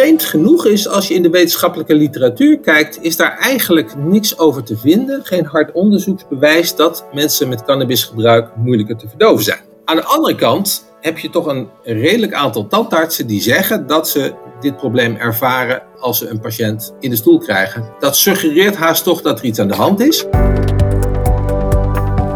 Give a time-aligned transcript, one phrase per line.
[0.00, 4.62] vreemd genoeg is, als je in de wetenschappelijke literatuur kijkt, is daar eigenlijk niks over
[4.62, 5.24] te vinden.
[5.24, 9.58] Geen hard onderzoeksbewijs dat mensen met cannabisgebruik moeilijker te verdoven zijn.
[9.84, 14.34] Aan de andere kant heb je toch een redelijk aantal tandartsen die zeggen dat ze
[14.60, 17.84] dit probleem ervaren als ze een patiënt in de stoel krijgen.
[17.98, 20.18] Dat suggereert haast toch dat er iets aan de hand is.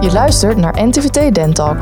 [0.01, 1.79] Je luistert naar NTVT Dentalk,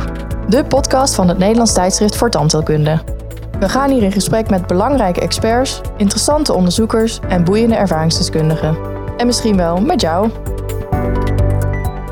[0.49, 3.22] de podcast van het Nederlands tijdschrift voor tandheelkunde.
[3.63, 8.77] We gaan hier in gesprek met belangrijke experts, interessante onderzoekers en boeiende ervaringsdeskundigen.
[9.17, 10.31] En misschien wel met jou.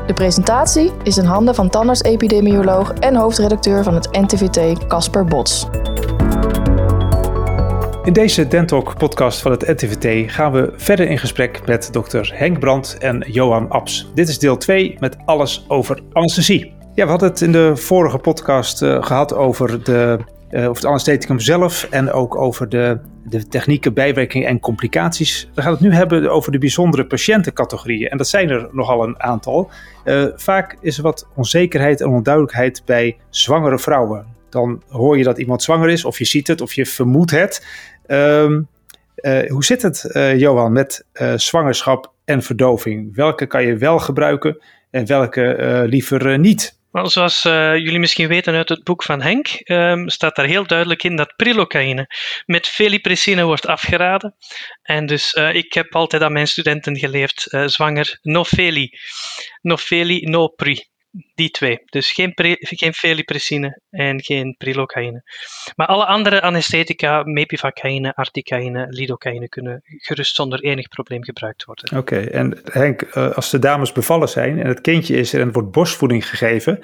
[0.07, 5.67] De presentatie is in handen van tandarts-epidemioloog en hoofdredacteur van het NTVT, Casper Bots.
[8.03, 12.59] In deze Dentalk podcast van het NTVT gaan we verder in gesprek met dokter Henk
[12.59, 14.11] Brandt en Johan Abs.
[14.13, 16.73] Dit is deel 2 met alles over anesthesie.
[16.93, 20.19] Ja, we hadden het in de vorige podcast uh, gehad over de
[20.51, 25.49] uh, over het anestheticum zelf en ook over de, de technieken, bijwerkingen en complicaties.
[25.53, 28.09] We gaan het nu hebben over de bijzondere patiëntencategorieën.
[28.09, 29.71] En dat zijn er nogal een aantal.
[30.05, 34.25] Uh, vaak is er wat onzekerheid en onduidelijkheid bij zwangere vrouwen.
[34.49, 37.65] Dan hoor je dat iemand zwanger is, of je ziet het, of je vermoedt het.
[38.07, 38.59] Uh,
[39.47, 41.05] hoe zit het, Johan, met
[41.35, 43.15] zwangerschap en verdoving?
[43.15, 44.57] Welke kan je wel gebruiken
[44.89, 46.79] en welke liever niet?
[46.91, 50.67] Wel, zoals uh, jullie misschien weten uit het boek van Henk, um, staat daar heel
[50.67, 52.07] duidelijk in dat prilocaïne
[52.45, 54.35] met felipressine wordt afgeraden.
[54.81, 58.89] En dus uh, ik heb altijd aan mijn studenten geleerd, uh, zwanger, no feli.
[59.61, 61.81] No feli, no pri die twee.
[61.85, 65.23] Dus geen, pre, geen felipressine en geen prilocaïne.
[65.75, 71.97] Maar alle andere anesthetica, mepivacaïne, articaïne, lidocaïne kunnen gerust zonder enig probleem gebruikt worden.
[71.97, 75.51] Oké, en Henk, eh, als de dames bevallen zijn en het kindje is er en
[75.51, 76.79] wordt borstvoeding gegeven,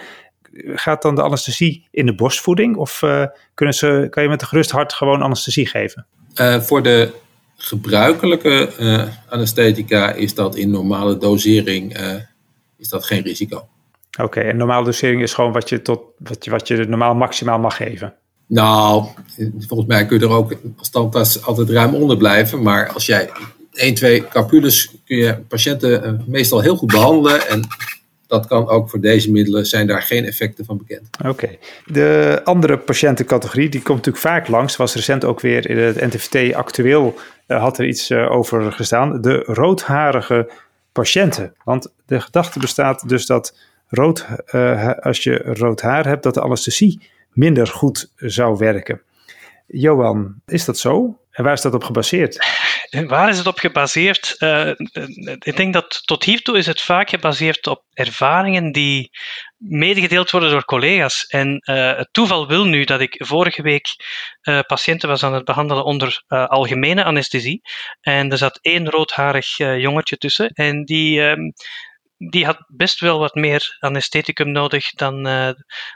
[0.66, 4.48] gaat dan de anesthesie in de borstvoeding of uh, kunnen ze, kan je met een
[4.48, 6.06] gerust hart gewoon anesthesie geven?
[6.36, 7.14] Uh, voor de
[7.58, 11.98] gebruikelijke uh, anesthetica is dat in normale dosering
[12.78, 13.68] is dat geen risico.
[14.22, 17.60] Oké, en normale dosering is gewoon wat je, tot, wat, je, wat je normaal maximaal
[17.60, 18.14] mag geven?
[18.48, 19.06] Nou,
[19.58, 22.62] volgens mij kun je er ook als tandarts altijd ruim onder blijven.
[22.62, 23.30] Maar als jij
[23.74, 27.48] 1, 2 capules kun je patiënten eh, meestal heel goed behandelen.
[27.48, 27.68] En
[28.28, 31.08] dat kan ook voor deze middelen, zijn daar geen effecten van bekend.
[31.26, 31.58] Oké.
[31.86, 34.76] De andere patiëntencategorie, die komt natuurlijk vaak langs.
[34.76, 37.16] Was recent ook weer in het NTVT actueel,
[37.48, 39.22] uh, had er iets uh, over gestaan.
[39.22, 40.52] De roodharige
[40.92, 41.54] patiënten.
[41.64, 43.56] Want de gedachte bestaat dus dat
[43.88, 49.02] rood, uh, als je rood haar hebt, dat de anesthesie minder goed zou werken.
[49.68, 51.20] Johan, is dat zo?
[51.32, 52.46] En waar is dat op gebaseerd?
[53.08, 54.36] Waar is het op gebaseerd?
[54.40, 54.70] Uh,
[55.40, 59.10] ik denk dat tot hiertoe is het vaak gebaseerd op ervaringen die
[59.58, 61.26] medegedeeld worden door collega's.
[61.26, 61.60] En
[61.98, 63.88] het toeval wil nu dat ik vorige week
[64.68, 67.62] patiënten was aan het behandelen onder algemene anesthesie.
[68.02, 70.50] En er zat één roodharig jongetje tussen.
[70.50, 71.40] En die ehm,
[72.18, 75.50] die had best wel wat meer anestheticum nodig dan, uh,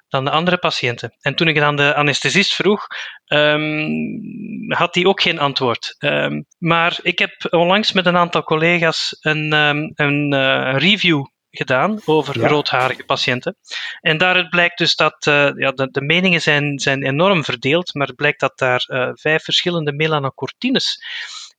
[0.08, 1.16] dan de andere patiënten.
[1.22, 2.88] En toen ik het aan de anesthesist vroeg,
[3.28, 5.96] um, had hij ook geen antwoord.
[6.00, 12.02] Um, maar ik heb onlangs met een aantal collega's een, um, een uh, review gedaan
[12.06, 12.48] over ja.
[12.48, 13.58] roodharige patiënten.
[14.00, 18.08] En daaruit blijkt dus dat uh, ja, de, de, meningen zijn, zijn enorm verdeeld, maar
[18.08, 21.00] het blijkt dat daar vijf verschillende melanocortines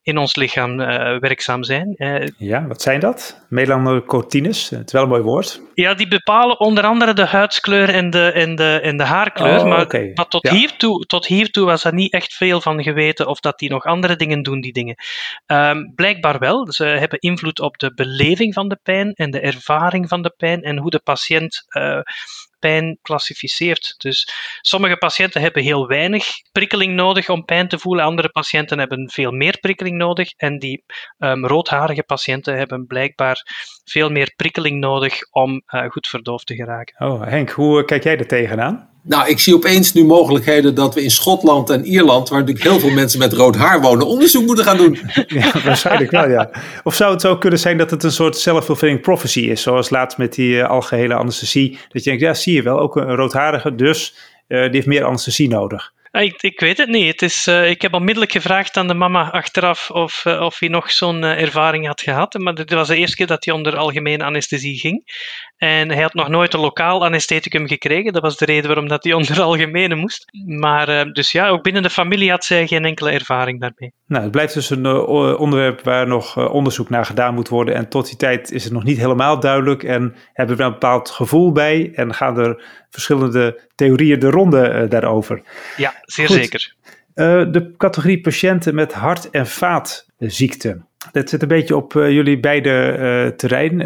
[0.02, 1.94] in ons lichaam uh, werkzaam zijn.
[1.96, 3.44] Uh, ja, wat zijn dat?
[3.48, 5.60] Melanocortines, het is wel een mooi woord.
[5.74, 9.58] Ja, die bepalen onder andere de huidskleur en de, en de, en de haarkleur.
[9.58, 10.10] Oh, maar, okay.
[10.14, 10.54] maar tot, ja.
[10.54, 14.16] hiertoe, tot hiertoe was er niet echt veel van geweten of dat die nog andere
[14.16, 14.94] dingen doen, die dingen.
[15.46, 16.72] Um, blijkbaar wel.
[16.72, 20.62] Ze hebben invloed op de beleving van de pijn en de ervaring van de pijn
[20.62, 22.00] en hoe de patiënt uh,
[22.62, 23.94] pijn klassificeert.
[23.98, 24.28] Dus
[24.60, 29.30] sommige patiënten hebben heel weinig prikkeling nodig om pijn te voelen, andere patiënten hebben veel
[29.30, 30.84] meer prikkeling nodig en die
[31.18, 33.36] um, roodharige patiënten hebben blijkbaar
[33.84, 37.06] veel meer prikkeling nodig om uh, goed verdoofd te geraken.
[37.06, 38.91] Oh, Henk, hoe kijk jij er tegenaan?
[39.04, 42.80] Nou, ik zie opeens nu mogelijkheden dat we in Schotland en Ierland, waar natuurlijk heel
[42.80, 44.98] veel mensen met rood haar wonen, onderzoek moeten gaan doen.
[45.26, 46.50] Ja, waarschijnlijk wel, ja.
[46.82, 50.18] Of zou het zo kunnen zijn dat het een soort self-fulfilling prophecy is, zoals laatst
[50.18, 53.74] met die uh, algehele anesthesie, dat je denkt, ja, zie je wel, ook een roodharige,
[53.74, 54.14] dus
[54.48, 55.92] uh, die heeft meer anesthesie nodig.
[56.12, 57.06] Ik, ik, weet het niet.
[57.06, 60.68] Het is, uh, ik heb onmiddellijk gevraagd aan de mama achteraf of, uh, of hij
[60.68, 62.34] nog zo'n uh, ervaring had gehad.
[62.38, 65.02] Maar dit was de eerste keer dat hij onder algemene anesthesie ging.
[65.62, 68.12] En hij had nog nooit een lokaal anestheticum gekregen.
[68.12, 70.24] Dat was de reden waarom dat hij onder algemene moest.
[70.46, 73.92] Maar dus ja, ook binnen de familie had zij geen enkele ervaring daarmee.
[74.06, 74.86] Nou, het blijft dus een
[75.36, 77.74] onderwerp waar nog onderzoek naar gedaan moet worden.
[77.74, 79.82] En tot die tijd is het nog niet helemaal duidelijk.
[79.82, 81.90] En hebben we een bepaald gevoel bij.
[81.94, 85.42] En gaan er verschillende theorieën de ronde daarover.
[85.76, 86.36] Ja, zeer Goed.
[86.36, 86.74] zeker.
[87.52, 89.46] de categorie patiënten met hart- en
[90.22, 90.86] vaatziekten.
[91.12, 93.80] Dat zit een beetje op jullie beide terrein.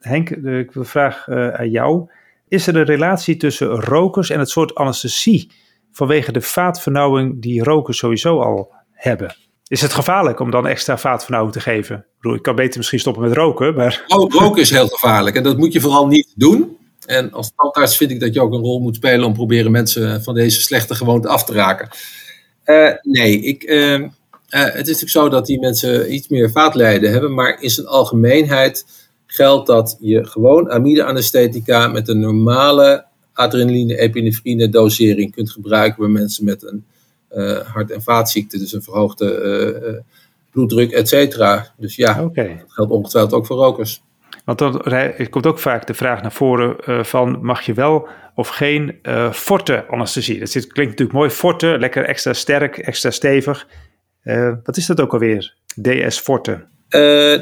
[0.00, 2.10] Henk, ik wil vragen aan jou.
[2.48, 5.50] Is er een relatie tussen rokers en het soort anesthesie
[5.92, 9.36] vanwege de vaatvernauwing die rokers sowieso al hebben?
[9.66, 11.96] Is het gevaarlijk om dan extra vaatvernauwing te geven?
[11.96, 14.04] Ik, bedoel, ik kan beter misschien stoppen met roken, maar...
[14.06, 16.76] Oh, roken is heel gevaarlijk en dat moet je vooral niet doen.
[17.06, 20.22] En als tandarts vind ik dat je ook een rol moet spelen om proberen mensen
[20.22, 21.88] van deze slechte gewoonte af te raken.
[22.64, 24.08] Uh, nee, ik, uh,
[24.54, 27.86] uh, het is natuurlijk zo dat die mensen iets meer vaatlijden hebben, maar in zijn
[27.86, 28.86] algemeenheid
[29.26, 36.62] geldt dat je gewoon amide-anesthetica met een normale adrenaline-epinefrine dosering kunt gebruiken bij mensen met
[36.62, 36.84] een
[37.64, 40.02] hart- en vaatziekte, dus een verhoogde
[40.50, 41.72] bloeddruk, et cetera.
[41.76, 42.56] Dus ja, okay.
[42.58, 44.02] dat geldt ongetwijfeld ook voor rokers.
[44.44, 44.82] Want dan
[45.30, 48.98] komt ook vaak de vraag naar voren uh, van mag je wel of geen
[49.32, 50.38] forte anesthesie?
[50.38, 53.66] Dat klinkt natuurlijk mooi, forte, lekker extra sterk, extra stevig.
[54.24, 56.70] Uh, wat is dat ook alweer, DS forte?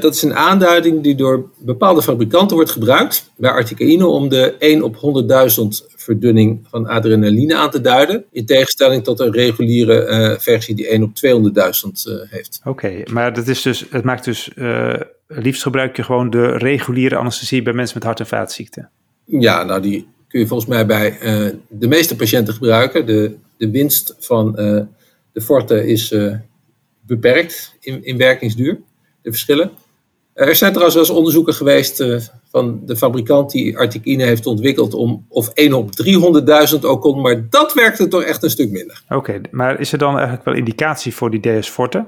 [0.00, 4.82] dat is een aanduiding die door bepaalde fabrikanten wordt gebruikt bij articaïne om de 1
[4.82, 8.24] op 100.000 verdunning van adrenaline aan te duiden.
[8.32, 12.60] In tegenstelling tot een reguliere versie die 1 op 200.000 heeft.
[12.64, 14.50] Oké, maar dat is dus, het maakt dus
[15.26, 18.90] liefst gebruik je gewoon de reguliere anesthesie bij mensen met hart- en vaatziekten.
[19.24, 21.18] Ja, nou die kun je volgens mij bij
[21.68, 23.06] de meeste patiënten gebruiken.
[23.06, 24.52] De, de winst van
[25.32, 26.14] de forte is
[27.06, 28.80] beperkt in, in werkingsduur,
[29.22, 29.70] de verschillen.
[30.32, 32.04] Er zijn trouwens wel eens onderzoeken geweest
[32.50, 35.90] van de fabrikant die Artikine heeft ontwikkeld om of 1 op
[36.74, 39.02] 300.000 ook kon, maar dat werkte toch echt een stuk minder.
[39.08, 42.06] Oké, maar is er dan eigenlijk wel indicatie voor die DS Forte?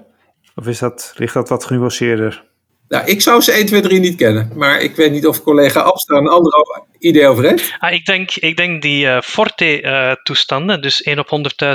[0.54, 2.44] Of is dat, ligt dat wat genuanceerder?
[2.92, 4.50] Nou, ik zou ze 1, 2, 3 niet kennen.
[4.54, 7.74] Maar ik weet niet of collega Abs daar een andere idee over heeft.
[7.78, 11.26] Ah, ik, denk, ik denk die uh, Forte-toestanden, dus 1 op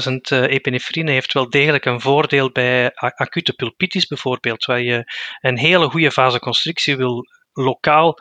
[0.09, 5.11] 100.000 uh, epinefrine, heeft wel degelijk een voordeel bij acute pulpitis bijvoorbeeld, waar je
[5.41, 8.17] een hele goede vasoconstrictie wil lokaal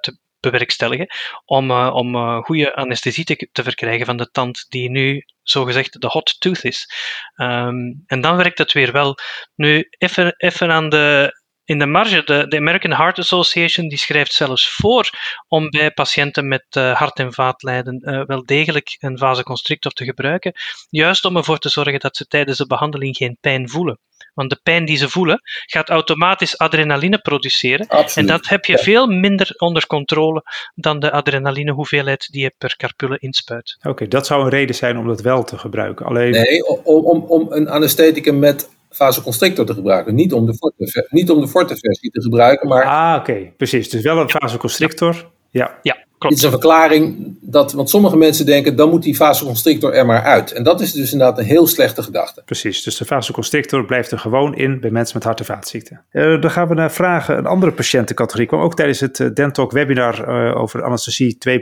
[0.00, 1.06] te bewerkstelligen
[1.44, 6.40] om, om goede anesthesie te, te, verkrijgen van de tand die nu zogezegd de hot
[6.40, 6.88] tooth is.
[7.36, 9.18] Um, en dan werkt het weer wel.
[9.54, 14.32] Nu, even, even aan de in de marge, de, de, American Heart Association die schrijft
[14.32, 15.10] zelfs voor
[15.48, 20.52] om bij patiënten met uh, hart- en vaatlijden uh, wel degelijk een vasoconstrictor te gebruiken,
[20.88, 23.98] juist om ervoor te zorgen dat ze tijdens de behandeling geen pijn voelen.
[24.34, 27.86] Want de pijn die ze voelen gaat automatisch adrenaline produceren.
[27.88, 28.16] Absoluut.
[28.16, 30.42] En dat heb je veel minder onder controle
[30.74, 33.76] dan de adrenaline hoeveelheid die je per carpule inspuit.
[33.78, 36.06] Oké, okay, dat zou een reden zijn om dat wel te gebruiken.
[36.06, 36.30] Alleen...
[36.30, 40.14] Nee, om, om, om een anestheticum met vasoconstrictor te gebruiken.
[40.14, 42.84] Niet om de forte, niet om de forte versie te gebruiken, maar...
[42.84, 43.52] Ah, oké.
[43.56, 43.90] Precies.
[43.90, 45.30] Dus wel een vasoconstrictor.
[45.50, 45.78] Ja.
[45.82, 46.28] Ja, klopt.
[46.28, 47.72] Dit is een verklaring dat...
[47.72, 50.52] Want sommige mensen denken, dan moet die vasoconstrictor er maar uit.
[50.52, 52.42] En dat is dus inderdaad een heel slechte gedachte.
[52.44, 52.82] Precies.
[52.82, 56.04] Dus de vasoconstrictor blijft er gewoon in bij mensen met hart- en vaatziekten.
[56.12, 57.38] Uh, dan gaan we naar vragen.
[57.38, 61.56] Een andere patiëntencategorie kwam ook tijdens het uh, Dentalk webinar uh, over anesthesie 2.0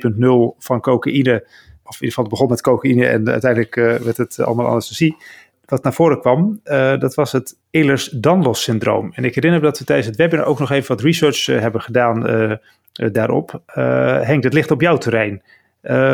[0.58, 1.44] van cocaïne.
[1.84, 5.17] Of in ieder geval het begon met cocaïne en uiteindelijk werd het allemaal anesthesie
[5.73, 9.13] wat naar voren kwam, uh, dat was het Ehlers-Danlos syndroom.
[9.13, 11.61] En ik herinner me dat we tijdens het webinar ook nog even wat research uh,
[11.61, 12.53] hebben gedaan uh,
[13.13, 13.63] daarop.
[14.23, 15.43] Henk, dat ligt op jouw terrein.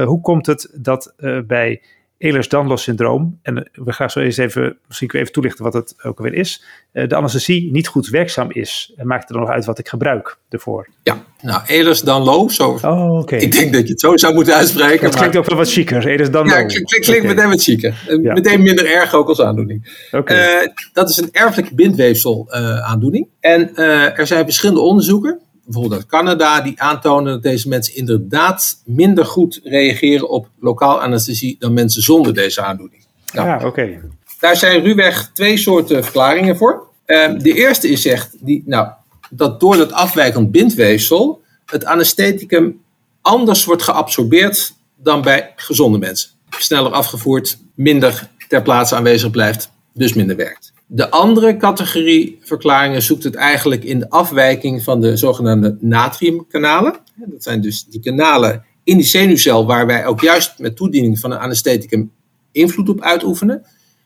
[0.05, 1.15] hoe komt het dat
[1.47, 1.83] bij
[2.19, 6.35] Ehlers-Danlos syndroom, en we gaan zo eens even, misschien even toelichten wat het ook alweer
[6.35, 8.93] is, de anesthesie niet goed werkzaam is.
[8.97, 10.89] En maakt er dan nog uit wat ik gebruik ervoor.
[11.03, 12.79] Ja, nou, Ehlers-Danlos, zo.
[12.83, 13.37] Oh, oké.
[13.47, 15.07] Ik denk dat je het zo zou moeten uitspreken.
[15.07, 16.55] Het klinkt ook wel wat chiquer, Ehlers-Danlos.
[16.55, 17.35] Ja, klinkt, klinkt okay.
[17.35, 18.05] meteen wat chiquer.
[18.23, 18.33] Ja.
[18.33, 20.07] Meteen minder erg ook als aandoening.
[20.13, 20.63] Okay.
[20.63, 23.29] Uh, dat is een erfelijke bindweefsel uh, aandoening.
[23.41, 28.83] En uh, er zijn verschillende onderzoeken bijvoorbeeld uit Canada, die aantonen dat deze mensen inderdaad
[28.85, 33.03] minder goed reageren op lokaal anesthesie dan mensen zonder deze aandoening.
[33.33, 33.67] Nou, ja, oké.
[33.67, 34.01] Okay.
[34.41, 36.87] Daar zijn ruwweg twee soorten verklaringen voor.
[37.07, 38.89] Uh, de eerste is zegt die, nou,
[39.31, 42.81] dat door dat afwijkend bindweefsel het anestheticum
[43.21, 46.31] anders wordt geabsorbeerd dan bij gezonde mensen.
[46.51, 50.73] Sneller afgevoerd, minder ter plaatse aanwezig blijft, dus minder werkt.
[50.91, 56.97] De andere categorie verklaringen zoekt het eigenlijk in de afwijking van de zogenaamde natriumkanalen.
[57.15, 61.31] Dat zijn dus die kanalen in die zenuwcel waar wij ook juist met toediening van
[61.31, 62.13] een anestheticum
[62.53, 63.63] invloed op uitoefenen.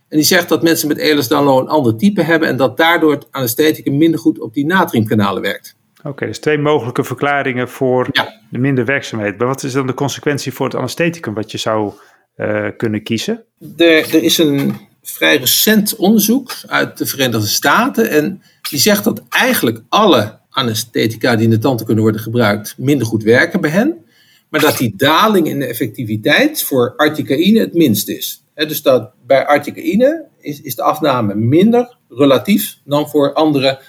[0.08, 3.26] En die zegt dat mensen met Ehlers-Danlos een ander type hebben en dat daardoor het
[3.30, 5.76] anestheticum minder goed op die natriumkanalen werkt.
[5.98, 8.40] Oké, okay, dus twee mogelijke verklaringen voor ja.
[8.50, 9.38] de minder werkzaamheid.
[9.38, 11.92] Maar wat is dan de consequentie voor het anestheticum wat je zou
[12.36, 13.44] uh, kunnen kiezen?
[13.76, 18.10] Er, er is een vrij recent onderzoek uit de Verenigde Staten.
[18.10, 23.06] En die zegt dat eigenlijk alle anesthetica die in de tanden kunnen worden gebruikt minder
[23.06, 24.04] goed werken bij hen.
[24.48, 28.44] Maar dat die daling in de effectiviteit voor articaïne het minst is.
[28.54, 33.80] dus dat bij articaïne is, is de afname minder relatief dan voor andere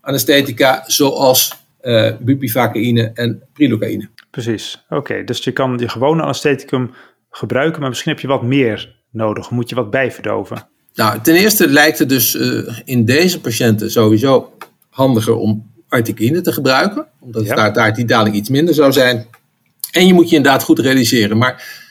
[0.00, 4.08] anesthetica zoals uh, bupivacaïne en prilocaïne.
[4.30, 5.24] Precies, oké.
[5.24, 6.94] Dus je kan je gewone anestheticum
[7.30, 9.50] gebruiken, maar misschien heb je wat meer nodig.
[9.50, 10.68] Moet je wat bijverdoven?
[10.94, 14.52] Nou, ten eerste lijkt het dus uh, in deze patiënten sowieso
[14.88, 17.54] handiger om artikine te gebruiken, omdat ja.
[17.54, 19.26] daar, daar die daling iets minder zou zijn.
[19.92, 21.38] En je moet je inderdaad goed realiseren.
[21.38, 21.86] Maar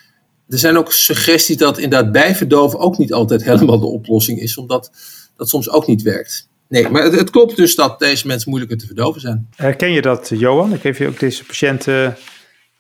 [0.49, 4.91] er zijn ook suggesties dat inderdaad bijverdoven ook niet altijd helemaal de oplossing is, omdat
[5.35, 6.47] dat soms ook niet werkt.
[6.69, 9.47] Nee, maar het, het klopt dus dat deze mensen moeilijker te verdoven zijn.
[9.55, 10.73] Herken je dat, Johan?
[10.73, 12.17] Ik heb je ook deze patiënten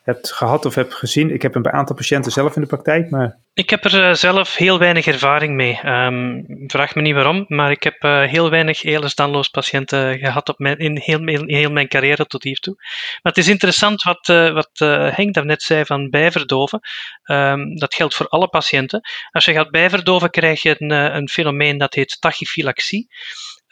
[0.07, 1.33] hebt gehad of hebt gezien?
[1.33, 3.39] Ik heb een aantal patiënten zelf in de praktijk, maar...
[3.53, 5.79] Ik heb er uh, zelf heel weinig ervaring mee.
[5.85, 10.59] Um, vraag me niet waarom, maar ik heb uh, heel weinig Ehlers-Danlos patiënten gehad op
[10.59, 12.73] mijn, in heel, heel mijn carrière tot hiertoe.
[13.21, 14.71] Maar het is interessant wat, uh, wat
[15.15, 16.79] Henk daarnet zei van bijverdoven.
[17.23, 19.01] Um, dat geldt voor alle patiënten.
[19.31, 23.07] Als je gaat bijverdoven, krijg je een, een fenomeen dat heet tachyphylaxie.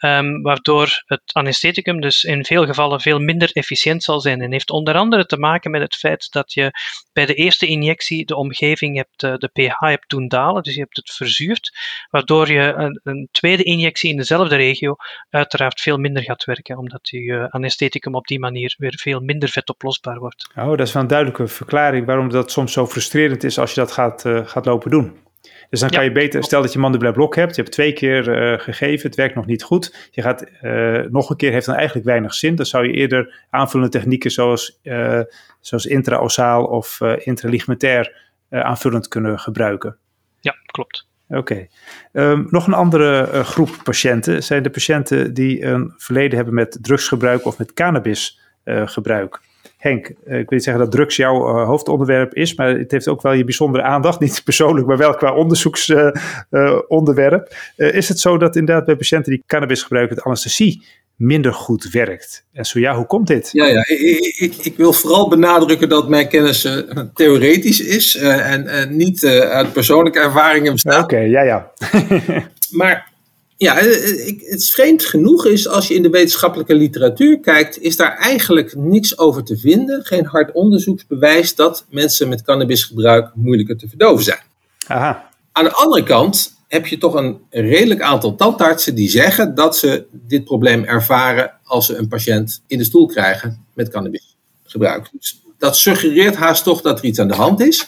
[0.00, 4.40] Um, waardoor het anestheticum dus in veel gevallen veel minder efficiënt zal zijn.
[4.40, 6.70] En heeft onder andere te maken met het feit dat je
[7.12, 10.80] bij de eerste injectie de omgeving hebt, uh, de pH hebt doen dalen, dus je
[10.80, 11.78] hebt het verzuurd,
[12.10, 14.96] waardoor je een, een, tweede injectie in dezelfde regio
[15.30, 20.18] uiteraard veel minder gaat werken, omdat je anestheticum op die manier weer veel minder vetoplosbaar
[20.18, 20.50] wordt.
[20.56, 23.80] Oh, dat is wel een duidelijke verklaring waarom dat soms zo frustrerend is als je
[23.80, 25.25] dat gaat, uh, gaat lopen doen.
[25.70, 28.52] Dus dan kan je beter, stel dat je mandibulair blok hebt, je hebt twee keer
[28.52, 30.08] uh, gegeven, het werkt nog niet goed.
[30.10, 32.54] Je gaat uh, nog een keer, heeft dan eigenlijk weinig zin.
[32.54, 35.20] Dan zou je eerder aanvullende technieken zoals, uh,
[35.60, 39.96] zoals intraosaal of intraligmentair aanvullend kunnen gebruiken.
[40.40, 41.08] Ja, klopt.
[41.28, 41.38] Oké.
[41.38, 41.70] Okay.
[42.12, 47.46] Um, nog een andere groep patiënten zijn de patiënten die een verleden hebben met drugsgebruik
[47.46, 49.40] of met cannabisgebruik.
[49.76, 53.08] Henk, eh, ik wil niet zeggen dat drugs jouw uh, hoofdonderwerp is, maar het heeft
[53.08, 54.20] ook wel je bijzondere aandacht.
[54.26, 57.54] Niet persoonlijk, maar wel qua onderzoeksonderwerp.
[57.76, 60.84] Uh, is het zo dat inderdaad bij patiënten die cannabis gebruiken, het anesthesie
[61.16, 62.44] minder goed werkt?
[62.52, 63.48] En zo ja, hoe komt dit?
[63.52, 66.68] Ja, ja ik, ik, ik wil vooral benadrukken dat mijn kennis
[67.14, 71.04] theoretisch is en niet uit persoonlijke ervaringen bestaat.
[71.04, 71.72] Oké, okay, ja, ja.
[72.70, 73.14] maar
[73.56, 78.74] ja, het vreemd genoeg is, als je in de wetenschappelijke literatuur kijkt, is daar eigenlijk
[78.76, 80.04] niks over te vinden.
[80.04, 84.40] Geen hard onderzoeksbewijs dat mensen met cannabisgebruik moeilijker te verdoven zijn.
[84.86, 85.30] Aha.
[85.52, 90.06] Aan de andere kant heb je toch een redelijk aantal tandartsen die zeggen dat ze
[90.10, 95.08] dit probleem ervaren als ze een patiënt in de stoel krijgen met cannabisgebruik.
[95.12, 97.86] Dus dat suggereert haast toch dat er iets aan de hand is.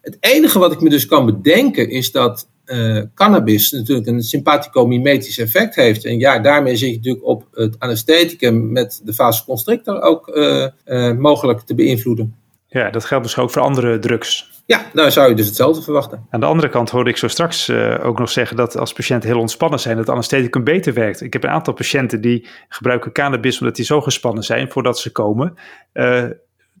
[0.00, 5.38] Het enige wat ik me dus kan bedenken is dat uh, cannabis natuurlijk een sympathico-mimetisch
[5.38, 6.04] effect heeft.
[6.04, 11.16] En ja, daarmee zit je natuurlijk op het anestheticum met de vasoconstrictor ook uh, uh,
[11.16, 12.34] mogelijk te beïnvloeden.
[12.66, 14.50] Ja, dat geldt dus ook voor andere drugs.
[14.66, 16.26] Ja, daar zou je dus hetzelfde verwachten.
[16.30, 19.28] Aan de andere kant hoorde ik zo straks uh, ook nog zeggen dat als patiënten
[19.28, 21.20] heel ontspannen zijn, dat anestheticum beter werkt.
[21.20, 25.12] Ik heb een aantal patiënten die gebruiken cannabis omdat die zo gespannen zijn voordat ze
[25.12, 25.54] komen.
[25.94, 26.24] Uh,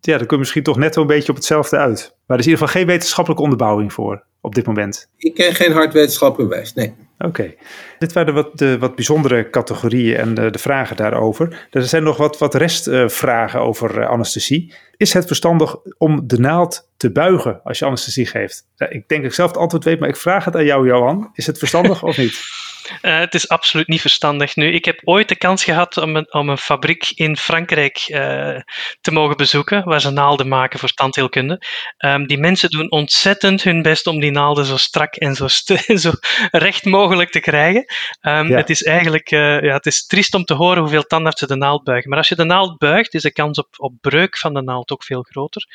[0.00, 2.14] ja, dan kun je misschien toch net een beetje op hetzelfde uit.
[2.26, 5.08] Maar er is in ieder geval geen wetenschappelijke onderbouwing voor op dit moment?
[5.16, 6.94] Ik ken geen hard wetenschappelijk bewijs, nee.
[7.18, 7.54] Oké.
[7.98, 11.66] Dit waren wat, de wat bijzondere categorieën en de, de vragen daarover.
[11.70, 14.74] Er zijn nog wat, wat restvragen over uh, anesthesie.
[14.96, 18.66] Is het verstandig om de naald te buigen als je anesthesie geeft?
[18.76, 20.86] Ja, ik denk dat ik zelf het antwoord weet, maar ik vraag het aan jou,
[20.86, 21.30] Johan.
[21.34, 22.40] Is het verstandig of niet?
[23.02, 24.56] Uh, het is absoluut niet verstandig.
[24.56, 28.60] Nu, ik heb ooit de kans gehad om een, om een fabriek in Frankrijk uh,
[29.00, 31.62] te mogen bezoeken, waar ze naalden maken voor tandheelkunde.
[31.98, 35.46] Um, die mensen doen ontzettend hun best om die naalden zo strak en zo,
[36.04, 36.10] zo
[36.50, 37.84] recht mogelijk te krijgen.
[38.20, 38.56] Um, ja.
[38.56, 41.84] Het is eigenlijk uh, ja, het is triest om te horen hoeveel tandartsen de naald
[41.84, 42.08] buigen.
[42.08, 44.90] Maar als je de naald buigt, is de kans op, op breuk van de naald
[44.90, 45.66] ook veel groter.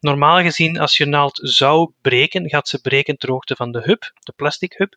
[0.00, 4.12] Normaal gezien, als je naald zou breken, gaat ze breken ter hoogte van de hub,
[4.20, 4.94] de plastic hub,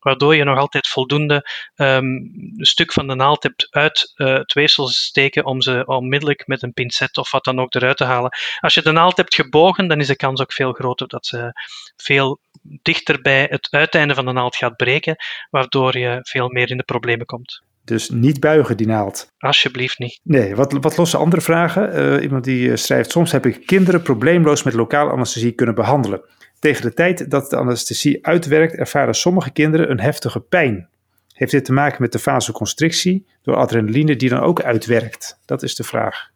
[0.00, 4.88] waardoor je nog altijd voldoende um, stuk van de naald hebt uit uh, het weefsel
[4.88, 8.30] steken om ze onmiddellijk met een pincet of wat dan ook eruit te halen.
[8.60, 11.52] Als je de naald hebt gebogen, dan is de kans ook veel groter dat ze
[11.96, 12.38] veel
[12.82, 15.16] dichter bij het uiteinde van de naald gaat breken,
[15.50, 17.62] waardoor je veel meer in de problemen komt.
[17.84, 19.32] Dus niet buigen die naald.
[19.38, 20.20] Alsjeblieft niet.
[20.22, 21.98] Nee, wat, wat losse andere vragen.
[21.98, 26.22] Uh, iemand die schrijft: Soms heb ik kinderen probleemloos met lokale anesthesie kunnen behandelen.
[26.58, 30.88] Tegen de tijd dat de anesthesie uitwerkt, ervaren sommige kinderen een heftige pijn.
[31.32, 35.40] Heeft dit te maken met de vasoconstrictie door adrenaline die dan ook uitwerkt?
[35.44, 36.30] Dat is de vraag.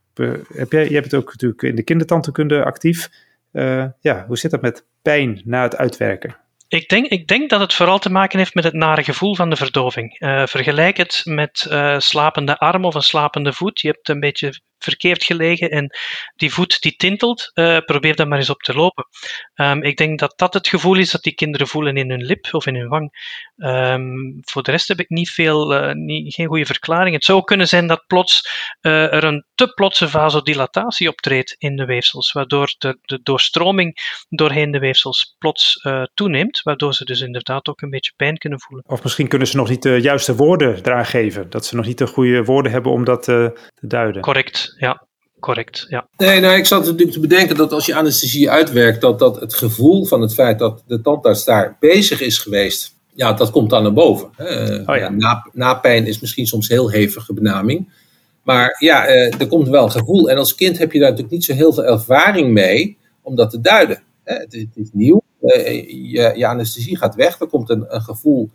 [0.54, 3.10] Heb jij, jij bent ook natuurlijk in de kindertandheelkunde actief.
[3.52, 6.36] Uh, ja, hoe zit dat met pijn na het uitwerken?
[6.68, 9.50] Ik denk, ik denk dat het vooral te maken heeft met het nare gevoel van
[9.50, 10.20] de verdoving.
[10.20, 13.80] Uh, vergelijk het met uh, slapende arm of een slapende voet.
[13.80, 15.96] Je hebt een beetje verkeerd gelegen en
[16.36, 17.50] die voet die tintelt,
[17.84, 19.06] probeer dan maar eens op te lopen.
[19.54, 22.48] Ehm, ik denk dat dat het gevoel is dat die kinderen voelen in hun lip
[22.52, 23.10] of in hun wang.
[23.56, 24.02] Ehm,
[24.40, 27.14] voor de rest heb ik niet veel, niet, geen goede verklaring.
[27.14, 28.48] Het zou kunnen zijn dat plots
[28.80, 33.96] er een te plotse vasodilatatie optreedt in de weefsels, waardoor de, de doorstroming
[34.28, 38.84] doorheen de weefsels plots toeneemt, waardoor ze dus inderdaad ook een beetje pijn kunnen voelen.
[38.88, 41.50] Of misschien kunnen ze nog niet de juiste woorden eraan geven.
[41.50, 44.22] Dat ze nog niet de goede woorden hebben om dat te duiden.
[44.22, 45.06] Correct, ja.
[45.40, 46.08] Correct, ja.
[46.16, 49.54] Nee, nou, ik zat natuurlijk te bedenken dat als je anesthesie uitwerkt, dat, dat het
[49.54, 53.82] gevoel van het feit dat de tandarts daar bezig is geweest, ja, dat komt dan
[53.82, 54.30] naar boven.
[54.86, 55.08] oh, ja.
[55.08, 57.92] na, napijn is misschien soms heel hevige benaming.
[58.42, 60.30] Maar ja, uh, er komt wel een gevoel.
[60.30, 63.50] En als kind heb je daar natuurlijk niet zo heel veel ervaring mee om dat
[63.50, 64.02] te duiden.
[64.24, 65.22] Het, is nieuw.
[65.42, 65.74] Uh,
[66.12, 67.40] je, je, anesthesie gaat weg.
[67.40, 68.50] Er komt een, een gevoel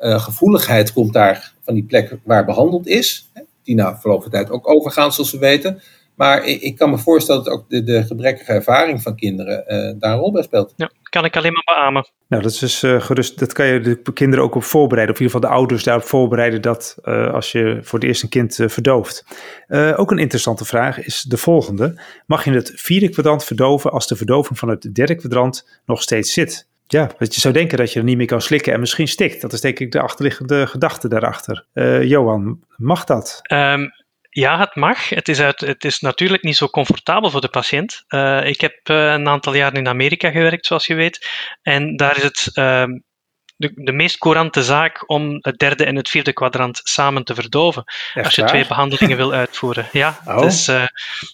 [0.00, 3.30] uh, gevoeligheid komt daar van die plek waar behandeld is.
[3.70, 5.82] Die na verloop van tijd ook overgaan, zoals we weten.
[6.14, 10.00] Maar ik, ik, kan me voorstellen dat ook de, de gebrekkige ervaring van kinderen uh,
[10.00, 10.72] daar een rol bij speelt.
[10.76, 12.08] Ja, kan ik alleen maar beamen.
[12.28, 13.38] Nou, dat is dus uh, gerust.
[13.38, 15.14] Dat kan je de kinderen ook op voorbereiden.
[15.14, 18.22] Of in ieder geval de ouders daarop voorbereiden dat uh, als je voor het eerst
[18.22, 19.24] een kind verdooft.
[19.96, 24.16] ook een interessante vraag is de volgende: Mag je het vierde kwadrant verdoven als de
[24.16, 26.68] verdoving van het derde kwadrant nog steeds zit?
[26.90, 29.40] Ja, want je zou denken dat je er niet meer kan slikken en misschien stikt.
[29.40, 31.66] Dat is denk ik de achterliggende gedachte daarachter.
[31.74, 33.40] Uh, Johan, mag dat?
[33.52, 33.90] Um,
[34.30, 35.08] ja, het mag.
[35.08, 38.04] Het is, uit, het is natuurlijk niet zo comfortabel voor de patiënt.
[38.08, 41.28] Uh, ik heb uh, een aantal jaar in Amerika gewerkt, zoals je weet.
[41.62, 42.90] En daar is het ehm,
[43.60, 47.84] de, de meest courante zaak om het derde en het vierde kwadrant samen te verdoven.
[48.14, 49.88] als je twee behandelingen wil uitvoeren.
[49.92, 50.40] Ja, oh.
[50.40, 50.84] dus uh,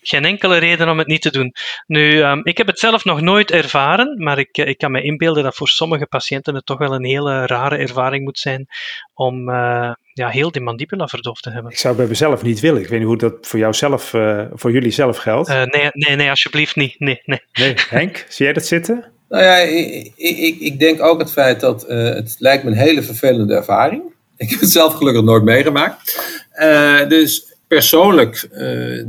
[0.01, 1.53] geen enkele reden om het niet te doen.
[1.87, 5.43] Nu, um, ik heb het zelf nog nooit ervaren, maar ik, ik kan me inbeelden
[5.43, 8.67] dat voor sommige patiënten het toch wel een hele rare ervaring moet zijn
[9.15, 11.71] om uh, ja, heel die mandibula verdoofd te hebben.
[11.71, 12.83] Ik zou bij mezelf niet willen.
[12.83, 15.49] Ik weet niet hoe dat voor jou zelf, uh, voor jullie zelf geldt.
[15.49, 17.01] nee, nee, nee, alsjeblieft niet.
[17.01, 17.41] Nee, nee.
[17.53, 19.15] nee Henk, zie jij dat zitten?
[19.29, 22.77] Nou ja, ik, ik, ik denk ook het feit dat uh, het lijkt me een
[22.77, 24.03] hele vervelende ervaring.
[24.37, 26.21] Ik heb het zelf gelukkig nooit meegemaakt.
[26.61, 29.05] Uh, dus persoonlijk uh,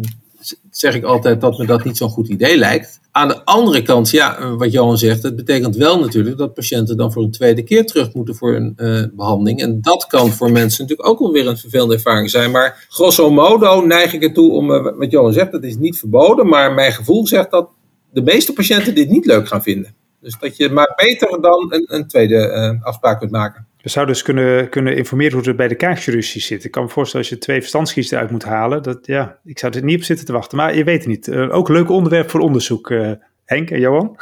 [0.71, 2.99] zeg ik altijd dat me dat niet zo'n goed idee lijkt.
[3.12, 7.12] Aan de andere kant, ja, wat Johan zegt, het betekent wel natuurlijk dat patiënten dan
[7.12, 9.62] voor een tweede keer terug moeten voor een uh, behandeling.
[9.62, 12.51] En dat kan voor mensen natuurlijk ook wel weer een vervelende ervaring zijn.
[12.51, 16.47] Maar grosso modo neig ik ertoe om, wat Johan zegt, dat is niet verboden.
[16.47, 17.69] Maar mijn gevoel zegt dat
[18.12, 19.95] de meeste patiënten dit niet leuk gaan vinden.
[20.19, 23.67] Dus dat je maar beter dan een, een tweede uh, afspraak kunt maken.
[23.82, 26.63] We zouden dus kunnen, kunnen informeren hoe het bij de kaakchirurgie zit.
[26.63, 28.84] Ik kan me voorstellen als je twee verstandskies eruit moet halen.
[28.84, 31.27] Dat, ja, ik zou er niet op zitten te wachten, maar je weet het niet.
[31.27, 33.12] Uh, ook leuk onderwerp voor onderzoek, uh,
[33.45, 34.17] Henk en Johan.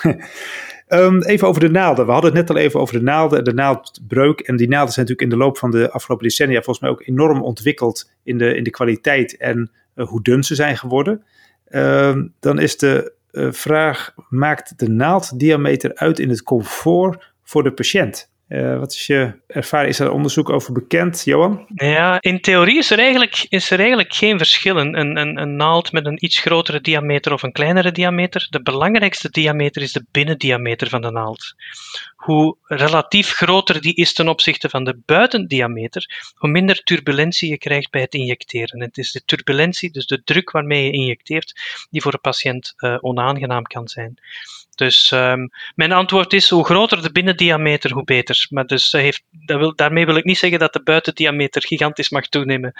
[0.88, 2.05] um, even over de naalden.
[2.05, 4.39] We hadden het net al even over de naalden en de naaldbreuk.
[4.39, 7.08] En die naalden zijn natuurlijk in de loop van de afgelopen decennia volgens mij ook
[7.08, 11.23] enorm ontwikkeld in de, in de kwaliteit en hoe dun ze zijn geworden.
[11.69, 13.13] Um, dan is de
[13.51, 18.33] vraag: maakt de naalddiameter uit in het comfort voor de patiënt?
[18.49, 19.89] Uh, wat is je ervaring?
[19.89, 21.65] Is er onderzoek over bekend, Johan?
[21.75, 24.77] Ja, in theorie is er eigenlijk, is er eigenlijk geen verschil.
[24.77, 28.47] Een, een, een naald met een iets grotere diameter of een kleinere diameter.
[28.49, 31.55] De belangrijkste diameter is de binnendiameter van de naald.
[32.25, 37.91] Hoe relatief groter die is ten opzichte van de buitendiameter, hoe minder turbulentie je krijgt
[37.91, 38.81] bij het injecteren.
[38.81, 41.53] Het is de turbulentie, dus de druk waarmee je injecteert,
[41.89, 44.19] die voor de patiënt uh, onaangenaam kan zijn.
[44.75, 48.45] Dus um, mijn antwoord is, hoe groter de binnendiameter, hoe beter.
[48.49, 52.27] Maar dus heeft, dat wil, daarmee wil ik niet zeggen dat de buitendiameter gigantisch mag
[52.27, 52.73] toenemen.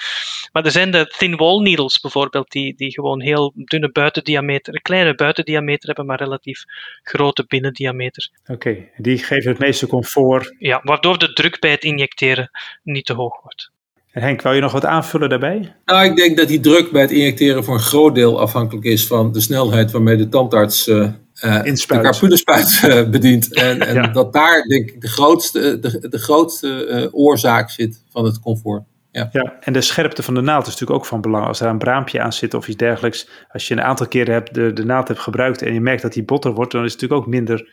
[0.52, 4.82] Maar er zijn de thin wall needles bijvoorbeeld, die, die gewoon heel dunne buitendiameter, een
[4.82, 6.64] kleine buitendiameter hebben, maar relatief
[7.04, 8.30] grote binnendiameter.
[8.46, 10.56] Oké, die geven het meeste comfort.
[10.58, 12.50] Ja, waardoor de druk bij het injecteren
[12.84, 13.72] niet te hoog wordt.
[14.12, 15.76] En Henk, wil je nog wat aanvullen daarbij?
[15.86, 19.08] Nou, ik denk dat die druk bij het injecteren voor een groot deel afhankelijk is
[19.08, 23.54] van de snelheid waarmee de tandarts uh, de carpulespuit uh, bedient.
[23.54, 24.08] En, en ja.
[24.08, 28.84] dat daar denk ik de grootste, de, de grootste uh, oorzaak zit van het comfort.
[29.12, 29.30] Ja.
[29.32, 31.46] ja, en de scherpte van de naald is natuurlijk ook van belang.
[31.46, 33.30] Als er een braampje aan zit of iets dergelijks.
[33.52, 36.14] Als je een aantal keren hebt de, de naald hebt gebruikt en je merkt dat
[36.14, 37.70] die botter wordt, dan is het natuurlijk ook minder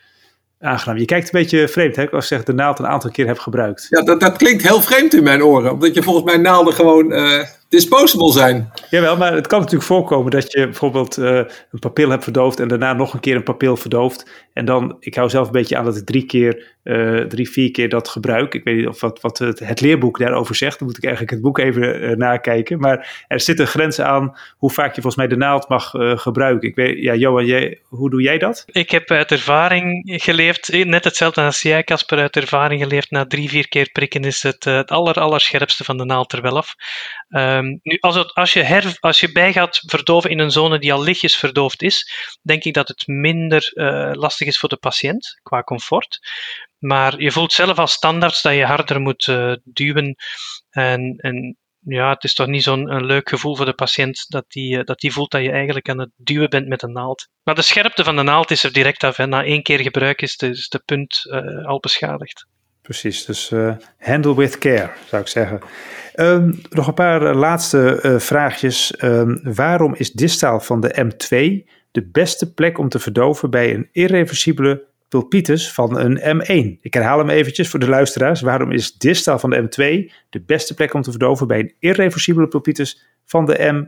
[0.63, 0.97] aangenaam.
[0.97, 3.39] Je kijkt een beetje vreemd hè, als je zegt de naald een aantal keer hebt
[3.39, 3.87] gebruikt.
[3.89, 5.71] Ja, dat, dat klinkt heel vreemd in mijn oren.
[5.71, 8.71] Omdat je volgens mij naalden gewoon uh, disposable zijn.
[8.89, 11.35] Jawel, maar het kan natuurlijk voorkomen dat je bijvoorbeeld uh,
[11.71, 14.47] een papil hebt verdoofd en daarna nog een keer een papil verdooft.
[14.53, 17.71] En dan, ik hou zelf een beetje aan dat ik drie keer, uh, drie, vier
[17.71, 18.53] keer dat gebruik.
[18.53, 20.79] Ik weet niet of wat, wat het, het leerboek daarover zegt.
[20.79, 22.79] Dan moet ik eigenlijk het boek even uh, nakijken.
[22.79, 26.69] Maar er zit een grens aan hoe vaak je volgens mij de naald mag gebruiken.
[26.69, 28.63] Ik weet, ja, Johan, jij, hoe doe jij dat?
[28.71, 33.11] Ik heb uit ervaring geleerd, eh, net hetzelfde als jij, Casper, uit ervaring geleerd.
[33.11, 36.41] Na drie, vier keer prikken is het het aller, aller scherpste van de naald er
[36.41, 36.75] wel af.
[37.29, 40.93] Um, Um, nu, als, als, je als je bij gaat verdoven in een zone die
[40.93, 45.39] al lichtjes verdoofd is, denk ik dat het minder uh, lastig is voor de patiënt
[45.43, 46.19] qua comfort.
[46.77, 50.15] Maar je voelt zelf als standaard dat je harder moet uh, duwen.
[50.69, 54.77] En, en ja, het is toch niet zo'n leuk gevoel voor de patiënt dat die,
[54.77, 57.27] uh, dat die voelt dat je eigenlijk aan het duwen bent met een naald.
[57.43, 59.17] Maar de scherpte van de naald is er direct af.
[59.17, 59.27] Hè.
[59.27, 61.21] Na één keer gebruik is de, punt
[61.65, 62.47] al beschadigd.
[62.83, 65.59] Precies, dus uh, handle with care, zou ik zeggen.
[66.15, 68.93] Um, nog een paar laatste uh, vraagjes.
[69.01, 73.89] Um, waarom is distaal van de M2 de beste plek om te verdoven bij een
[73.91, 76.81] irreversibele pulpitis van een M1?
[76.81, 78.41] Ik herhaal hem eventjes voor de luisteraars.
[78.41, 82.47] Waarom is distaal van de M2 de beste plek om te verdoven bij een irreversibele
[82.47, 83.85] pulpitis van de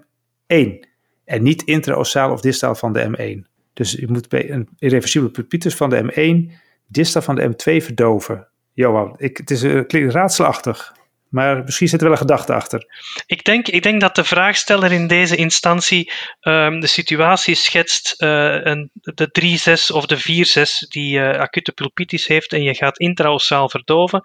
[0.48, 0.90] M1?
[1.26, 3.52] En niet intraosaal of distaal van de M1.
[3.74, 6.56] Dus je moet bij een irreversibele pulpitis van de M1
[6.88, 8.48] distaal van de M2 verdoven.
[8.76, 10.94] Johan, ik, het is, klinkt raadselachtig.
[11.30, 12.86] Maar misschien zit er wel een gedachte achter.
[13.26, 16.12] Ik denk, ik denk dat de vraagsteller in deze instantie
[16.42, 20.46] um, de situatie schetst, uh, een, de 3-6 of de
[20.86, 24.22] 4-6 die uh, acute pulpitis heeft en je gaat intraosaal verdoven.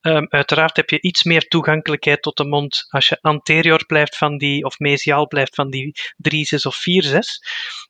[0.00, 4.38] Um, uiteraard heb je iets meer toegankelijkheid tot de mond als je anterior blijft van
[4.38, 5.94] die, of mesiaal blijft van die
[6.54, 7.18] 3-6 of 4-6.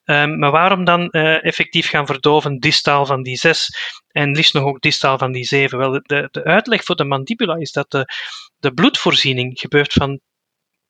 [0.05, 3.69] Um, maar waarom dan effectief gaan verdoven distaal van die 6
[4.16, 5.79] en liefst nog ook distaal van die 7?
[5.79, 8.05] Wel, de, de uitleg voor de mandibula is dat de,
[8.59, 10.20] de bloedvoorziening gebeurt van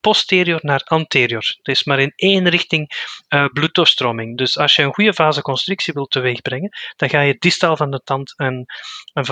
[0.01, 1.55] posterior naar anterior.
[1.57, 2.91] Het is maar in één richting
[3.35, 4.39] uh, bloeddoorstroming.
[4.39, 8.33] Dus als je een goede vasoconstrictie wilt teweegbrengen, dan ga je distaal van de tand
[8.37, 8.67] een,
[9.12, 9.27] een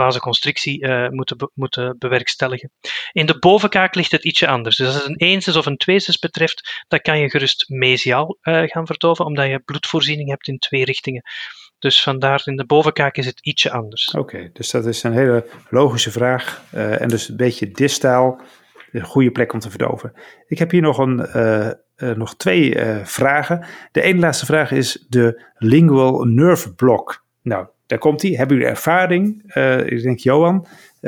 [0.65, 2.73] uh, moeten, moeten bewerkstelligen.
[3.13, 4.77] In de bovenkaak ligt het ietsje anders.
[4.77, 8.63] Dus als het een 1 of een 2 betreft, dan kan je gerust mesiaal uh,
[8.63, 11.23] gaan verdoven, omdat je bloedvoorziening hebt in twee richtingen.
[11.85, 14.11] Dus vandaar in de bovenkaak is het ietsje anders.
[14.11, 16.63] Oké, dus dat is een hele logische vraag.
[16.75, 18.41] Uh, en dus een beetje distaal
[18.93, 20.13] een goede plek om te verdoven.
[20.47, 23.67] Ik heb hier nog, een, uh, uh, nog twee vragen.
[23.93, 27.25] De ene laatste vraag is de lingual nerve block.
[27.43, 28.31] Nou, daar komt hij.
[28.31, 29.55] Hebben jullie ervaring?
[29.87, 30.67] ik denk Johan.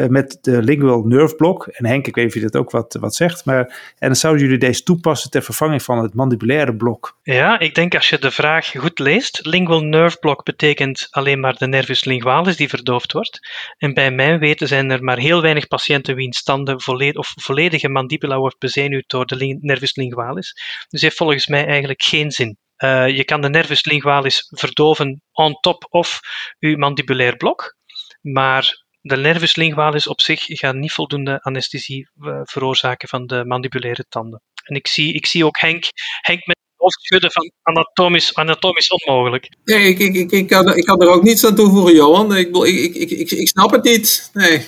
[0.08, 1.66] Met de lingual nerve block.
[1.66, 3.44] En Henk, ik weet niet of je dat ook wat, wat zegt.
[3.44, 7.18] Maar, en zouden jullie deze toepassen ter vervanging van het mandibulaire blok.
[7.22, 9.46] Ja, ik denk als je de vraag goed leest.
[9.46, 13.38] Lingual nerve block betekent alleen maar de nervus lingualis die verdoofd wordt.
[13.78, 17.88] En bij mijn weten zijn er maar heel weinig patiënten wiens tanden volledig, of volledige
[17.88, 20.54] mandibula wordt bezenuwd door de nervus lingualis.
[20.88, 22.58] Dus heeft volgens mij eigenlijk geen zin.
[22.84, 26.20] Uh, je kan de nervus lingualis verdoven on top of
[26.58, 27.76] uw mandibulair blok,
[28.20, 34.04] maar de nervus lingualis op zich gaat niet voldoende anesthesie uh, veroorzaken van de mandibulaire
[34.08, 34.42] tanden.
[34.64, 35.84] En ik zie, ik zie ook Henk,
[36.20, 39.48] Henk met het hoofd schudden van anatomisch, anatomisch onmogelijk.
[39.64, 42.36] Nee, ik, ik, ik, ik, kan, ik kan er ook niets aan toevoegen, Johan.
[42.36, 44.30] Ik, ik, ik, ik, ik snap het niet.
[44.32, 44.66] Nee.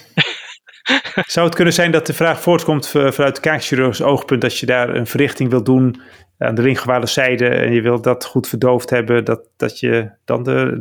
[1.27, 4.95] Zou het kunnen zijn dat de vraag voortkomt vanuit de kaakchirurgs oogpunt dat je daar
[4.95, 6.01] een verrichting wil doen
[6.39, 10.43] aan de linguale zijde en je wilt dat goed verdoofd hebben, dat, dat je dan
[10.43, 10.77] de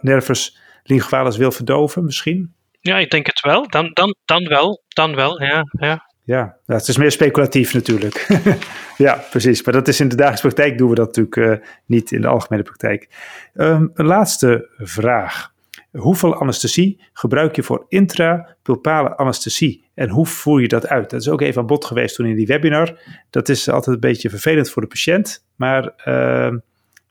[0.00, 2.56] nervus lingualis wil verdoven misschien?
[2.80, 3.68] Ja, ik denk het wel.
[3.68, 4.82] Dan, dan, dan wel.
[4.88, 5.64] Dan wel, ja.
[5.78, 6.06] ja.
[6.28, 8.26] Ja, het is meer speculatief natuurlijk.
[8.96, 9.62] ja, precies.
[9.62, 12.26] Maar dat is in de dagelijkse praktijk doen we dat natuurlijk uh, niet in de
[12.26, 13.08] algemene praktijk.
[13.54, 15.52] Um, een laatste vraag.
[15.92, 21.10] Hoeveel anesthesie gebruik je voor intrapulpale anesthesie en hoe voer je dat uit?
[21.10, 23.00] Dat is ook even aan bod geweest toen in die webinar.
[23.30, 26.52] Dat is altijd een beetje vervelend voor de patiënt, maar uh,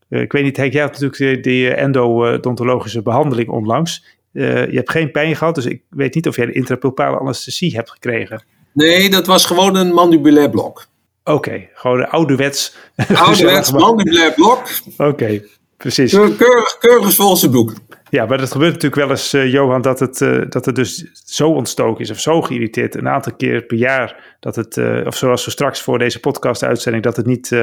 [0.10, 4.17] ik weet niet, jij had natuurlijk die endodontologische behandeling onlangs.
[4.38, 7.76] Uh, je hebt geen pijn gehad, dus ik weet niet of jij de intrapulpale anesthesie
[7.76, 8.44] hebt gekregen.
[8.74, 10.86] Nee, dat was gewoon een mandibulair blok.
[11.24, 12.76] Oké, okay, gewoon een ouderwets.
[13.14, 14.64] Ouderwets mandibulair blok.
[14.98, 15.46] Oké, okay,
[15.78, 16.12] precies.
[16.12, 17.74] Keurig, keurig volgens het boek.
[18.10, 21.12] Ja, maar dat gebeurt natuurlijk wel eens, uh, Johan, dat het, uh, dat het dus
[21.26, 24.38] zo ontstoken is of zo geïrriteerd een aantal keer per jaar.
[24.40, 27.56] Dat het, uh, of zoals we straks voor deze podcast-uitzending, dat het niet,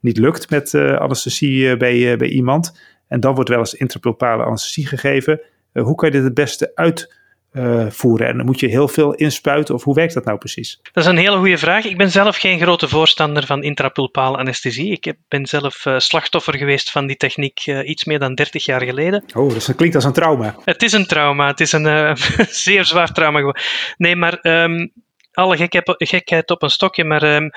[0.00, 2.72] niet lukt met anesthesie bij, bij iemand.
[3.06, 5.40] En dan wordt wel eens intrapulpale anesthesie gegeven.
[5.82, 7.14] Hoe kan je dit het beste uit
[7.52, 8.28] uh, voeren?
[8.28, 10.80] En dan moet je heel veel inspuiten of hoe werkt dat nou precies?
[10.92, 11.84] Dat is een hele goede vraag.
[11.84, 14.92] Ik ben zelf geen grote voorstander van intrapulpale anesthesie.
[14.92, 18.82] Ik ben zelf uh, slachtoffer geweest van die techniek uh, iets meer dan 30 jaar
[18.82, 19.24] geleden.
[19.34, 20.56] Oh, dus dat klinkt als een trauma.
[20.64, 21.46] Het is een trauma.
[21.46, 22.16] Het is een
[22.66, 23.54] zeer zwaar trauma.
[23.96, 24.92] Nee, maar um,
[25.32, 27.50] alle gekheid, gekheid op een stokje, maar um,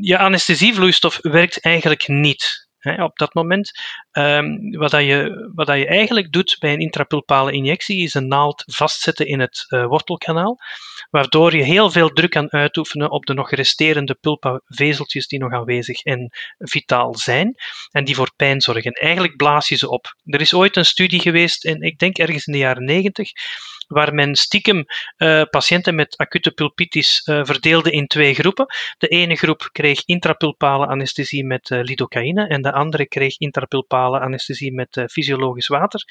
[0.00, 3.70] je anesthesievloeistof werkt eigenlijk niet hè, op dat moment.
[4.12, 8.28] Um, wat, dat je, wat dat je eigenlijk doet bij een intrapulpale injectie is een
[8.28, 10.56] naald vastzetten in het uh, wortelkanaal,
[11.10, 16.00] waardoor je heel veel druk kan uitoefenen op de nog resterende pulpavezeltjes die nog aanwezig
[16.00, 17.54] en vitaal zijn
[17.90, 18.92] en die voor pijn zorgen.
[18.92, 20.16] Eigenlijk blaas je ze op.
[20.24, 23.30] Er is ooit een studie geweest, en ik denk ergens in de jaren 90,
[23.86, 24.84] waar men stiekem
[25.18, 28.66] uh, patiënten met acute pulpitis uh, verdeelde in twee groepen.
[28.98, 34.72] De ene groep kreeg intrapulpale anesthesie met uh, lidocaïne en de andere kreeg intrapulpale anesthesie
[34.72, 36.04] met fysiologisch water.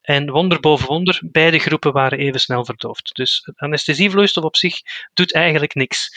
[0.00, 3.14] En wonder boven wonder, beide groepen waren even snel verdoofd.
[3.14, 4.80] Dus anesthesievloeistof op zich
[5.12, 6.08] doet eigenlijk niks.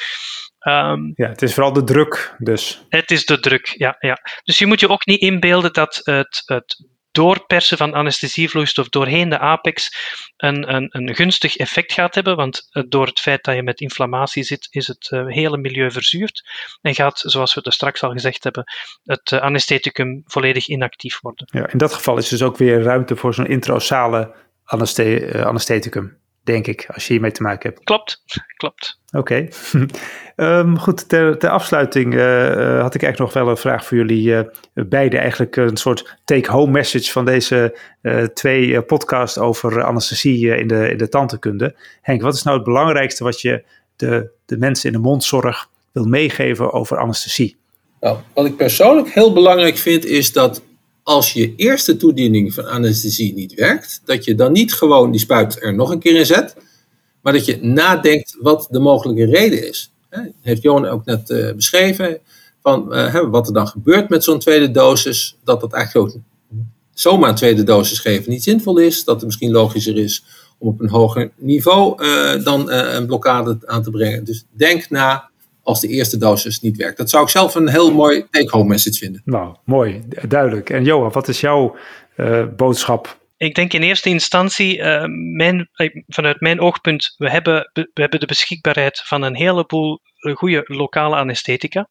[0.59, 2.85] Um, ja, het is vooral de druk dus.
[2.89, 3.95] Het is de druk, ja.
[3.99, 4.17] ja.
[4.43, 9.39] Dus je moet je ook niet inbeelden dat het, het doorpersen van anesthesievloeistof doorheen de
[9.39, 9.89] apex
[10.37, 14.43] een, een, een gunstig effect gaat hebben, want door het feit dat je met inflammatie
[14.43, 16.49] zit, is het uh, hele milieu verzuurd
[16.81, 18.63] en gaat, zoals we er straks al gezegd hebben,
[19.03, 21.47] het uh, anestheticum volledig inactief worden.
[21.51, 26.87] Ja, in dat geval is dus ook weer ruimte voor zo'n uh, anestheticum denk ik,
[26.93, 27.83] als je hiermee te maken hebt.
[27.83, 28.21] Klopt,
[28.57, 28.99] klopt.
[29.11, 29.47] Oké.
[30.35, 34.27] um, goed, ter, ter afsluiting uh, had ik eigenlijk nog wel een vraag voor jullie
[34.27, 34.41] uh,
[34.73, 35.19] beiden.
[35.19, 40.97] Eigenlijk een soort take-home message van deze uh, twee podcasts over anesthesie in, de, in
[40.97, 41.75] de tandheelkunde.
[42.01, 43.63] Henk, wat is nou het belangrijkste wat je
[43.95, 47.57] de, de mensen in de mondzorg wil meegeven over anesthesie?
[47.99, 50.61] Nou, wat ik persoonlijk heel belangrijk vind, is dat
[51.03, 55.63] als je eerste toediening van anesthesie niet werkt, dat je dan niet gewoon die spuit
[55.63, 56.55] er nog een keer in zet,
[57.21, 59.91] maar dat je nadenkt wat de mogelijke reden is.
[60.41, 62.19] Heeft Johan ook net uh, beschreven,
[62.61, 66.21] van uh, wat er dan gebeurt met zo'n tweede dosis, dat dat eigenlijk ook
[66.93, 70.23] zomaar een tweede dosis geven niet zinvol is, dat het misschien logischer is
[70.57, 74.23] om op een hoger niveau uh, dan een blokkade aan te brengen.
[74.23, 75.29] Dus denk na
[75.63, 76.97] als de eerste dosis niet werkt.
[76.97, 79.21] Dat zou ik zelf een heel mooi take-home message vinden.
[79.25, 80.69] Nou, mooi, duidelijk.
[80.69, 81.75] En Johan, wat is jouw
[82.17, 83.21] uh, boodschap?
[83.37, 85.03] Ik denk in eerste instantie, uh,
[85.35, 85.69] mijn,
[86.07, 89.99] vanuit mijn oogpunt, we hebben, we hebben de beschikbaarheid van een heleboel
[90.33, 91.89] goede lokale anesthetica.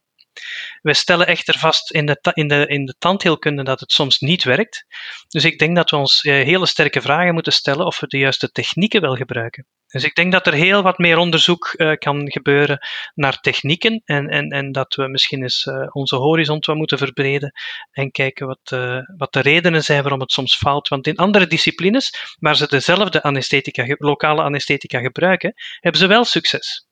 [0.82, 4.44] We stellen echter vast in de, in, de, in de tandheelkunde dat het soms niet
[4.44, 4.86] werkt.
[5.28, 8.18] Dus ik denk dat we ons uh, hele sterke vragen moeten stellen of we de
[8.18, 9.66] juiste technieken wel gebruiken.
[9.92, 12.78] Dus ik denk dat er heel wat meer onderzoek uh, kan gebeuren
[13.14, 17.52] naar technieken en, en, en dat we misschien eens uh, onze horizon wat moeten verbreden
[17.90, 20.88] en kijken wat, uh, wat de redenen zijn waarom het soms faalt.
[20.88, 26.86] Want in andere disciplines, waar ze dezelfde anesthetica, lokale anesthetica gebruiken, hebben ze wel succes.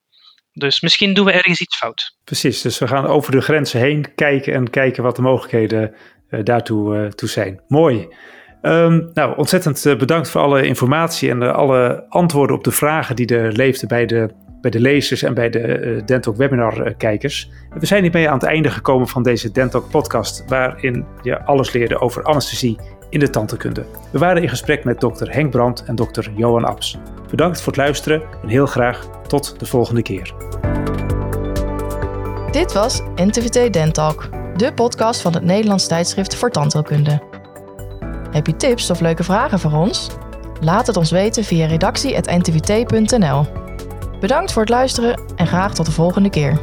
[0.52, 2.16] Dus misschien doen we ergens iets fout.
[2.24, 5.94] Precies, dus we gaan over de grenzen heen kijken en kijken wat de mogelijkheden
[6.28, 7.62] daartoe toe zijn.
[7.68, 8.08] Mooi.
[8.62, 13.36] Um, nou, ontzettend eh, bedankt voor alle informatie en alle antwoorden op de vragen die
[13.36, 14.28] er leefden bij de,
[14.60, 17.50] bij de lezers en bij de uh, Dentalk webinar kijkers.
[17.78, 22.00] We zijn hiermee aan het einde gekomen van deze Dentalk podcast, waarin je alles leerde
[22.00, 22.78] over anesthesie
[23.10, 23.84] in de tandheelkunde.
[24.10, 26.98] We waren in gesprek met dokter Henk Brandt en dokter Johan Abs.
[27.30, 30.34] Bedankt voor het luisteren en heel graag tot de volgende keer.
[32.50, 37.29] Dit was NTVT Dentalk, de podcast van het Nederlands tijdschrift voor tandheelkunde.
[38.30, 40.08] Heb je tips of leuke vragen voor ons?
[40.60, 43.46] Laat het ons weten via redactie.ntvt.nl.
[44.20, 46.58] Bedankt voor het luisteren en graag tot de volgende keer.